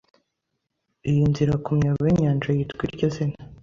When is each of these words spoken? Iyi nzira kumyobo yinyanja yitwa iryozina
Iyi 1.09 1.23
nzira 1.31 1.53
kumyobo 1.65 2.03
yinyanja 2.09 2.49
yitwa 2.57 2.81
iryozina 2.87 3.37